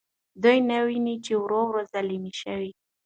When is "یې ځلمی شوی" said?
1.79-2.71